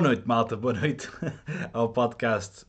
[0.00, 1.10] Boa noite, malta, boa noite
[1.74, 2.64] ao podcast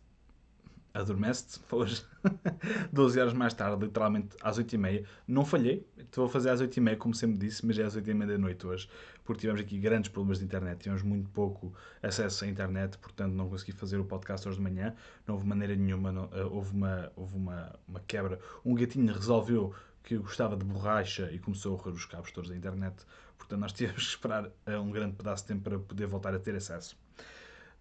[0.93, 2.05] Adormece-te hoje,
[2.91, 5.05] 12 horas mais tarde, literalmente às 8h30.
[5.25, 8.37] Não falhei, estou a fazer às 8h30, como sempre disse, mas é às 8h30 da
[8.37, 8.89] noite hoje,
[9.23, 11.73] porque tivemos aqui grandes problemas de internet, tivemos muito pouco
[12.03, 14.93] acesso à internet, portanto não consegui fazer o podcast hoje de manhã,
[15.25, 18.41] não houve maneira nenhuma, não, eh, houve, uma, houve uma, uma quebra.
[18.65, 19.73] Um gatinho resolveu
[20.03, 23.05] que gostava de borracha e começou a roer os cabos todos da internet,
[23.37, 26.39] portanto nós tivemos que esperar eh, um grande pedaço de tempo para poder voltar a
[26.39, 26.99] ter acesso.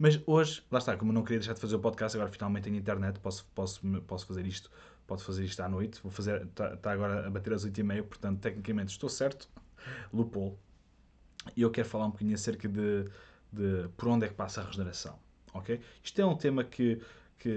[0.01, 2.77] Mas hoje, lá está, como não queria deixar de fazer o podcast, agora finalmente tenho
[2.77, 4.71] internet, posso, posso, posso fazer isto,
[5.07, 6.01] pode fazer isto à noite.
[6.03, 9.47] Vou fazer, está tá agora a bater às 8h30, portanto, tecnicamente estou certo.
[10.11, 10.59] Lupol.
[11.55, 13.11] E eu quero falar um bocadinho acerca de,
[13.53, 15.19] de por onde é que passa a regeneração.
[15.53, 15.79] Ok?
[16.03, 16.99] Isto é um tema que,
[17.39, 17.51] que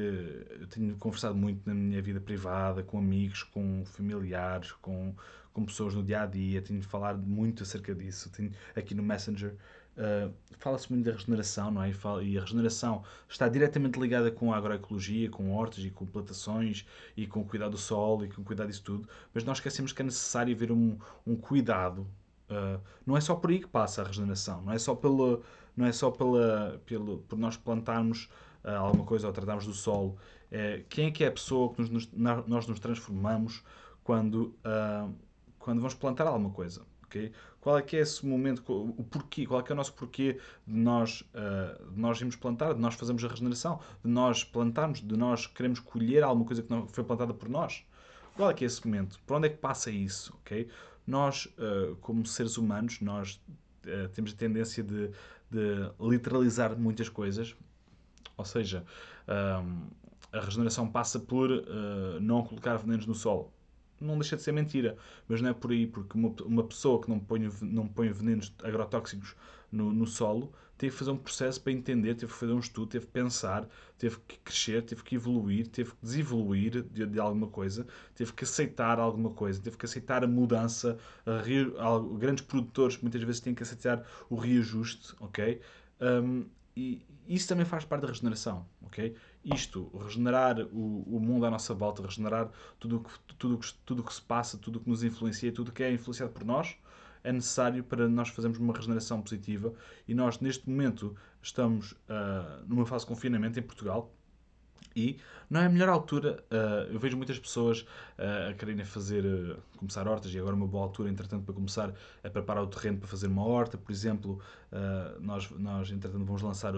[0.59, 5.15] eu tenho conversado muito na minha vida privada, com amigos, com familiares, com,
[5.53, 6.62] com pessoas no dia a dia.
[6.62, 8.29] Tenho falado muito acerca disso.
[8.31, 9.55] Tenho aqui no Messenger
[9.98, 11.91] Uh, Fala-se muito da regeneração, não é?
[12.24, 17.27] E a regeneração está diretamente ligada com a agroecologia, com hortas e com plantações e
[17.27, 20.02] com o cuidado do solo e com o cuidado disso tudo, mas nós esquecemos que
[20.02, 22.08] é necessário haver um, um cuidado.
[22.49, 25.44] Uh, não é só por aí que passa a regeneração, não é só, pelo,
[25.76, 28.30] não é só pela, pelo, por nós plantarmos
[28.64, 30.18] uh, alguma coisa ou tratarmos do solo.
[30.49, 32.10] É, quem é que é a pessoa que nos, nos,
[32.48, 33.64] nós nos transformamos
[34.04, 34.55] quando,
[35.58, 36.86] quando vamos plantar alguma coisa?
[37.13, 37.31] Okay?
[37.61, 40.39] Qual é que é esse momento, o porquê, qual é que é o nosso porquê
[40.67, 44.99] de nós, uh, de nós irmos plantar, de nós fazermos a regeneração, de nós plantarmos,
[44.99, 47.85] de nós queremos colher alguma coisa que não foi plantada por nós?
[48.35, 49.19] Qual é que é esse momento?
[49.27, 50.34] Por onde é que passa isso?
[50.41, 50.67] Okay?
[51.05, 53.39] Nós, uh, como seres humanos, nós
[53.85, 55.11] uh, temos a tendência de,
[55.51, 57.55] de, literalizar muitas coisas,
[58.35, 58.84] ou seja,
[59.27, 61.49] a regeneração passa por
[62.19, 63.53] não colocar venenos no solo
[64.03, 64.97] não deixa de ser mentira.
[65.28, 68.53] Mas não é por aí, porque uma, uma pessoa que não põe, não põe venenos
[68.63, 69.35] agrotóxicos
[69.72, 72.88] no, no solo teve que fazer um processo para entender, teve que fazer um estudo,
[72.88, 77.47] teve que pensar, teve que crescer, teve que evoluir, teve que desevoluir de, de alguma
[77.47, 80.97] coisa, teve que aceitar alguma coisa, teve que aceitar a mudança.
[81.25, 85.62] A, a, grandes produtores muitas vezes têm que aceitar o reajuste, ok?
[86.02, 89.16] Um, e isso também faz parte da regeneração, ok?
[89.44, 92.50] Isto, regenerar o, o mundo à nossa volta, regenerar
[92.80, 96.31] tudo que, tudo, tudo que se passa, tudo que nos influencia, tudo que é influenciado
[96.31, 96.78] por nós,
[97.24, 99.74] é necessário para nós fazermos uma regeneração positiva.
[100.08, 104.14] E nós, neste momento, estamos uh, numa fase de confinamento em Portugal,
[104.96, 109.26] e não é a melhor altura, uh, eu vejo muitas pessoas uh, a quererem fazer,
[109.26, 111.94] uh, começar hortas, e agora é uma boa altura, entretanto, para começar
[112.24, 113.78] a preparar o terreno para fazer uma horta.
[113.78, 114.40] Por exemplo,
[115.19, 116.73] nós, nós, entretanto, vamos lançar,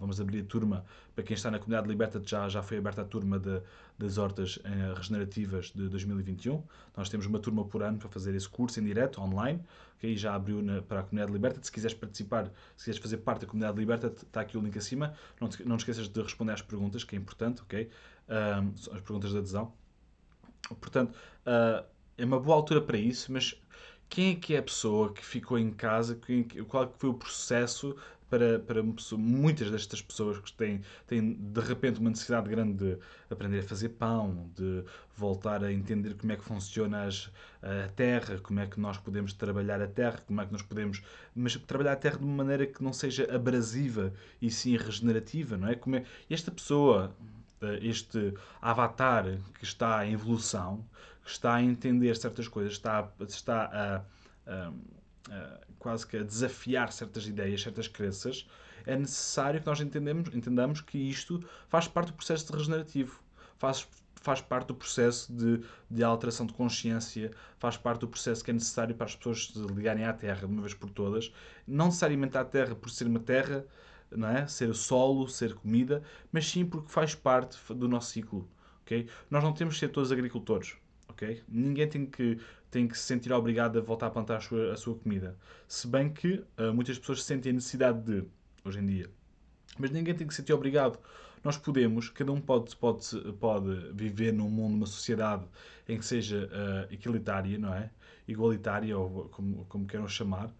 [0.00, 3.04] vamos abrir a turma, para quem está na comunidade Liberta, já, já foi aberta a
[3.04, 3.60] turma de,
[3.98, 4.58] das hortas
[4.94, 6.62] regenerativas de 2021.
[6.96, 9.60] Nós temos uma turma por ano para fazer esse curso em direto, online
[9.98, 11.60] que aí já abriu na, para a comunidade Liberta.
[11.62, 15.14] Se quiseres participar, se quiseres fazer parte da comunidade Liberta, está aqui o link acima.
[15.40, 17.88] Não te, não te esqueças de responder às perguntas, que é importante, ok?
[18.28, 19.72] Um, as perguntas de adesão.
[20.80, 21.14] Portanto,
[21.46, 21.84] uh,
[22.18, 23.60] é uma boa altura para isso, mas
[24.08, 26.16] quem é que é a pessoa que ficou em casa?
[26.16, 27.96] Quem, qual é foi o processo
[28.28, 32.98] para, para muitas destas pessoas que têm, têm de repente uma necessidade grande de
[33.30, 34.84] aprender a fazer pão, de
[35.16, 37.30] voltar a entender como é que funciona as,
[37.62, 41.02] a terra, como é que nós podemos trabalhar a terra, como é que nós podemos.
[41.34, 44.12] Mas trabalhar a terra de uma maneira que não seja abrasiva
[44.42, 45.74] e sim regenerativa, não é?
[45.74, 47.14] Como é esta pessoa,
[47.82, 49.24] este avatar
[49.58, 50.84] que está em evolução,
[51.24, 53.96] que está a entender certas coisas, está, está a,
[54.50, 58.48] a uh, quase que a desafiar certas ideias, certas crenças,
[58.86, 63.20] é necessário que nós entendemos, entendamos que isto faz parte do processo de regenerativo,
[63.58, 68.50] faz, faz parte do processo de, de alteração de consciência, faz parte do processo que
[68.50, 71.32] é necessário para as pessoas se ligarem à Terra de uma vez por todas.
[71.66, 73.64] Não necessariamente à Terra por ser uma Terra,
[74.10, 74.46] não é?
[74.46, 76.02] ser solo, ser comida,
[76.32, 78.48] mas sim porque faz parte do nosso ciclo.
[78.82, 79.08] Okay?
[79.30, 80.76] Nós não temos que ser todos agricultores.
[81.08, 81.42] Okay?
[81.48, 82.38] Ninguém tem que
[82.70, 85.36] tem que se sentir obrigado a voltar a plantar a sua, a sua comida.
[85.66, 88.24] Se bem que uh, muitas pessoas sentem a necessidade de,
[88.64, 89.10] hoje em dia.
[89.78, 90.98] Mas ninguém tem que se sentir obrigado.
[91.42, 93.06] Nós podemos, cada um pode, pode,
[93.38, 95.46] pode viver num mundo, numa sociedade
[95.88, 97.90] em que seja uh, equilitária, não é?
[98.26, 100.52] Igualitária, ou como, como queiram chamar,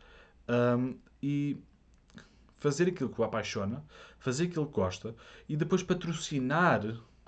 [0.49, 1.57] um, e
[2.59, 3.85] fazer aquilo que o apaixona,
[4.19, 5.15] fazer aquilo que gosta,
[5.49, 6.83] e depois patrocinar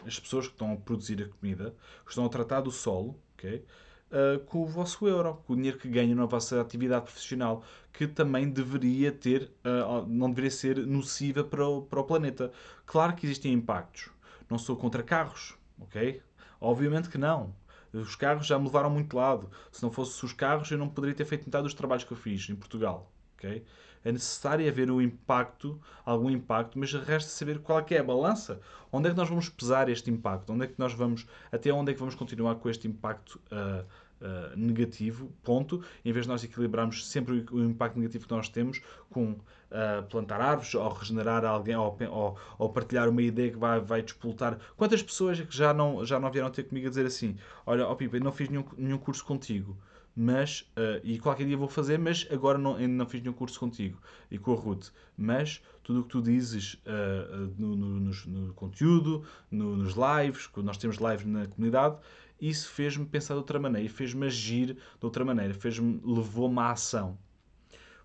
[0.06, 3.64] as pessoas que estão a produzir a comida, que estão a tratar do solo, ok?
[4.10, 8.06] uh, com o vosso euro, com o dinheiro que ganham na vossa atividade profissional, que
[8.06, 12.52] também deveria ter, uh, não deveria ser nociva para o, para o planeta.
[12.86, 14.10] Claro que existem impactos.
[14.48, 16.22] Não sou contra carros, ok?
[16.60, 17.54] Obviamente que não.
[17.92, 19.50] Os carros já me levaram muito lado.
[19.72, 22.16] Se não fosse os carros, eu não poderia ter feito metade dos trabalhos que eu
[22.16, 23.10] fiz em Portugal.
[23.38, 23.64] Ok?
[24.04, 28.60] É necessário haver um impacto, algum impacto, mas resta saber qual é, a balança.
[28.90, 30.52] Onde é que nós vamos pesar este impacto?
[30.52, 33.84] Onde é que nós vamos, até onde é que vamos continuar com este impacto uh,
[34.24, 38.80] uh, negativo, ponto, em vez de nós equilibrarmos sempre o, impacto negativo que nós temos
[39.10, 43.80] com uh, plantar árvores, ou regenerar alguém, ou, ou, ou, partilhar uma ideia que vai,
[43.80, 44.58] vai despoltar.
[44.76, 47.36] Quantas pessoas é que já não, já não vieram ter comigo a dizer assim,
[47.66, 49.76] olha, ó oh, Pipa, não fiz nenhum, nenhum curso contigo,
[50.20, 53.60] mas, uh, e qualquer dia vou fazer, mas agora não, ainda não fiz nenhum curso
[53.60, 54.88] contigo e com a Ruth.
[55.16, 60.76] Mas tudo o que tu dizes uh, no, no, no, no, conteúdo, nos lives, nós
[60.76, 61.98] temos lives na comunidade,
[62.40, 67.16] isso fez-me pensar de outra maneira, fez-me agir de outra maneira, fez-me, levou-me à ação.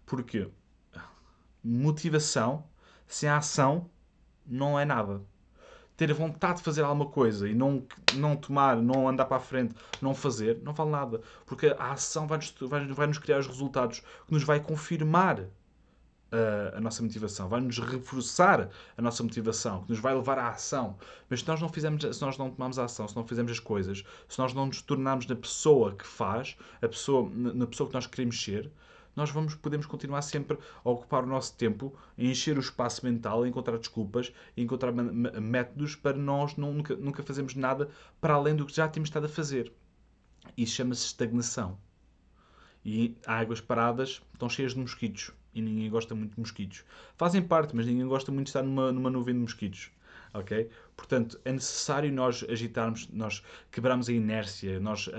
[0.05, 0.47] Porquê?
[1.63, 2.69] Motivação
[3.07, 3.89] sem ação
[4.45, 5.23] não é nada
[5.95, 7.83] ter vontade de fazer alguma coisa e não,
[8.15, 11.21] não tomar, não andar para a frente, não fazer, não vale nada.
[11.45, 15.43] Porque a ação vai-nos vai, vai -nos criar os resultados que nos vai confirmar a,
[15.43, 20.97] uh, a nossa motivação, vai-nos reforçar a nossa motivação, que nos vai levar à ação.
[21.29, 23.59] Mas se nós não fizermos, se nós não tomamos a ação, se não fizermos as
[23.59, 27.93] coisas, se nós não nos tornarmos na pessoa que faz, a pessoa, na pessoa que
[27.93, 28.71] nós queremos ser,
[29.15, 33.43] nós vamos, podemos continuar sempre a ocupar o nosso tempo, a encher o espaço mental,
[33.43, 37.89] a encontrar desculpas, a encontrar métodos para nós não, nunca, nunca fazermos nada
[38.19, 39.71] para além do que já temos estado a fazer.
[40.57, 41.77] Isso chama-se estagnação.
[42.85, 45.31] E águas paradas estão cheias de mosquitos.
[45.53, 46.83] E ninguém gosta muito de mosquitos.
[47.15, 49.91] Fazem parte, mas ninguém gosta muito de estar numa, numa nuvem de mosquitos
[50.33, 50.69] ok?
[51.03, 55.11] Portanto, é necessário nós agitarmos, nós quebrarmos a inércia, nós uh,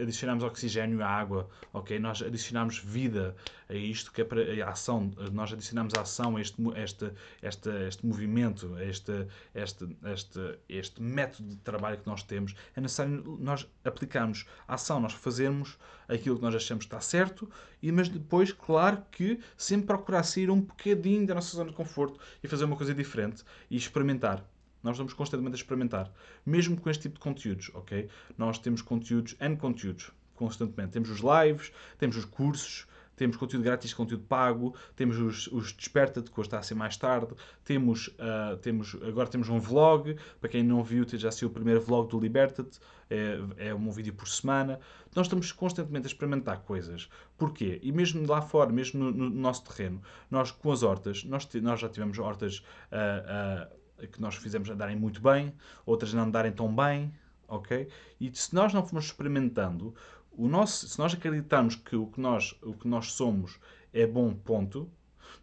[0.00, 1.98] adicionarmos oxigênio à água, ok?
[1.98, 3.34] Nós adicionarmos vida
[3.68, 7.10] a isto, que é para a ação, nós adicionamos a ação a este, este,
[7.42, 9.26] este, este movimento, a este,
[9.56, 12.54] este, este, este método de trabalho que nós temos.
[12.76, 15.76] É necessário nós aplicarmos a ação, nós fazermos
[16.08, 17.50] aquilo que nós achamos que está certo,
[17.82, 22.20] e, mas depois, claro que sempre procurar sair um bocadinho da nossa zona de conforto
[22.40, 24.53] e fazer uma coisa diferente e experimentar.
[24.84, 26.12] Nós vamos constantemente a experimentar,
[26.44, 28.08] mesmo com este tipo de conteúdos, ok?
[28.38, 30.92] Nós temos conteúdos, N conteúdos, constantemente.
[30.92, 32.86] Temos os lives, temos os cursos,
[33.16, 36.96] temos conteúdo grátis, conteúdo pago, temos os, os Desperta-te, que hoje está a ser mais
[36.96, 37.34] tarde,
[37.64, 41.80] temos, uh, temos, agora temos um vlog, para quem não viu, já saiu o primeiro
[41.80, 42.78] vlog do Liberta-te,
[43.08, 44.80] é, é um vídeo por semana.
[45.14, 47.08] Nós estamos constantemente a experimentar coisas.
[47.38, 47.78] Porquê?
[47.82, 51.80] E mesmo lá fora, mesmo no, no nosso terreno, nós com as hortas, nós, nós
[51.80, 52.58] já tivemos hortas...
[52.90, 55.54] Uh, uh, que nós fizemos andarem muito bem,
[55.86, 57.12] outras não andarem tão bem,
[57.48, 57.88] ok?
[58.20, 59.94] E se nós não formos experimentando,
[60.32, 63.58] o nosso, se nós acreditarmos que o que nós, o que nós somos
[63.92, 64.90] é bom ponto,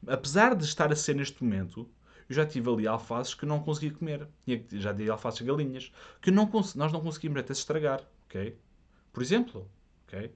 [0.07, 1.89] apesar de estar a ser neste momento,
[2.29, 4.27] eu já tive ali alfaces que não conseguia comer.
[4.71, 8.57] Já dei alfaces galinhas que não, nós não conseguimos até se estragar, ok?
[9.11, 9.69] Por exemplo,
[10.07, 10.33] ok?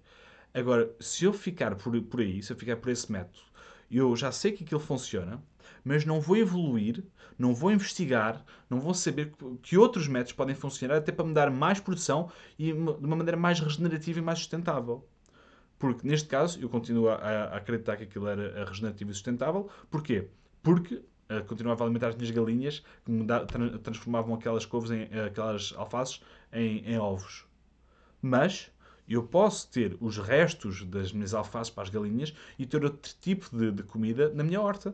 [0.54, 3.44] Agora, se eu ficar por, por aí, se eu ficar por esse método,
[3.90, 5.42] eu já sei que aquilo funciona,
[5.84, 7.04] mas não vou evoluir,
[7.38, 11.52] não vou investigar, não vou saber que outros métodos podem funcionar até para me dar
[11.52, 15.08] mais produção e de uma maneira mais regenerativa e mais sustentável.
[15.78, 19.70] Porque, neste caso, eu continuo a, acreditar que aquilo era regenerativo e sustentável.
[19.92, 20.30] Porquê?
[20.64, 25.04] Porque uh, continuava a alimentar as minhas galinhas que me da, transformavam aquelas couves, em,
[25.20, 26.22] aquelas alfaces,
[26.54, 27.46] em, em ovos.
[28.22, 28.72] Mas
[29.08, 33.56] eu posso ter os restos das minhas alfaces para as galinhas e ter outro tipo
[33.56, 34.94] de, de comida na minha horta.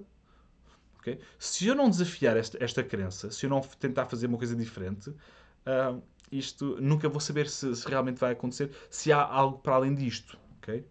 [0.99, 1.19] Okay?
[1.39, 5.09] Se eu não desafiar esta, esta crença, se eu não tentar fazer uma coisa diferente,
[5.09, 6.01] uh,
[6.31, 10.37] isto nunca vou saber se, se, realmente vai acontecer, se há algo para além disto.
[10.57, 10.85] Okay?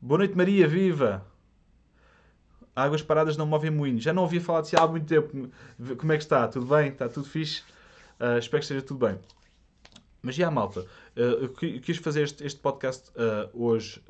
[0.00, 1.24] Boa noite, Maria, viva!
[2.74, 4.00] Águas paradas não movem muito.
[4.00, 5.50] Já não ouvia falar de si há muito tempo.
[5.98, 6.48] Como é que está?
[6.48, 6.88] Tudo bem?
[6.88, 7.62] Está tudo fixe?
[8.18, 9.18] Uh, espero que esteja tudo bem.
[10.22, 14.00] Mas já, malta, uh, eu quis fazer este, este podcast uh, hoje,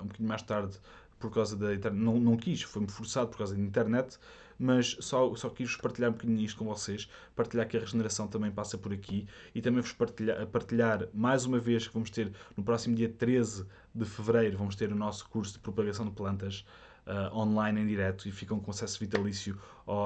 [0.00, 0.76] um bocadinho mais tarde,
[1.20, 2.02] por causa da internet.
[2.02, 4.18] Não, não quis, foi-me forçado por causa da internet
[4.62, 8.50] mas só, só quis partilhar um bocadinho isto com vocês, partilhar que a regeneração também
[8.50, 12.62] passa por aqui e também vos partilhar, partilhar mais uma vez que vamos ter no
[12.62, 16.64] próximo dia 13 de fevereiro, vamos ter o nosso curso de propagação de plantas
[17.06, 19.58] uh, online em direto e ficam com acesso vitalício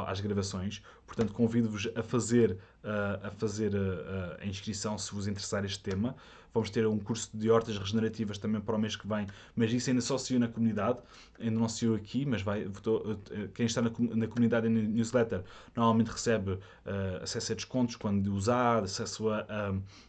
[0.06, 0.83] às gravações.
[1.06, 2.59] Portanto, convido-vos a fazer,
[3.23, 6.16] a, fazer uh, a inscrição se vos interessar este tema.
[6.52, 9.90] Vamos ter um curso de hortas regenerativas também para o mês que vem, mas isso
[9.90, 11.00] ainda só saiu na comunidade,
[11.38, 12.66] ainda não saiu aqui, mas vai,
[13.52, 15.42] quem está na, na comunidade e na newsletter
[15.76, 16.61] normalmente recebe uh,
[17.23, 19.47] acesso a descontos quando usar, acesso a,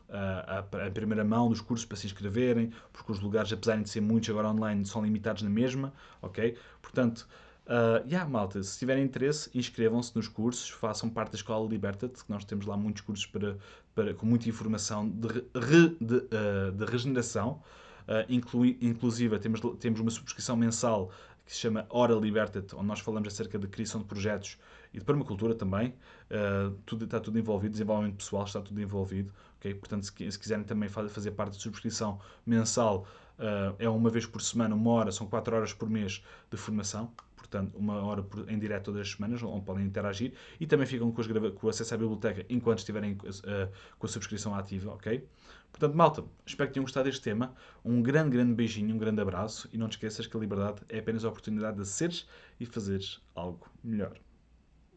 [0.10, 3.90] a, a, a, primeira mão dos cursos para se inscreverem, porque os lugares, apesar de
[3.90, 6.56] ser muitos agora online, são limitados na mesma, ok?
[6.82, 7.28] Portanto,
[7.68, 12.32] Uh, yeah, malta, se tiverem interesse, inscrevam-se nos cursos, façam parte da Escola Liberta-te, que
[12.32, 13.58] nós temos lá muitos cursos para,
[13.94, 17.62] para, com muita informação de, re, de, uh, de regeneração.
[18.08, 21.12] Uh, inclui, inclusive, temos, temos uma subscrição mensal
[21.46, 24.58] que se chama Hora Liberta-te, onde nós falamos acerca de criação de projetos
[24.94, 25.94] e de permacultura também.
[26.32, 29.34] Uh, tudo, está tudo envolvido, desenvolvimento pessoal está tudo envolvido.
[29.60, 29.74] Okay?
[29.74, 33.06] Portanto, se, se quiserem também fazer parte da subscrição mensal,
[33.38, 37.12] uh, é uma vez por semana, uma hora, são quatro horas por mês de formação
[37.50, 41.12] portanto, uma hora por, em direto todas as semanas, onde podem interagir e também ficam
[41.12, 41.24] com,
[41.56, 45.28] com o acesso à biblioteca enquanto estiverem uh, com a subscrição ativa, ok?
[45.72, 47.54] Portanto, malta, espero que tenham gostado deste tema.
[47.84, 51.00] Um grande, grande beijinho, um grande abraço e não te esqueças que a liberdade é
[51.00, 52.28] apenas a oportunidade de seres
[52.60, 54.18] e fazeres algo melhor.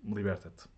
[0.04, 0.68] Liberta-te.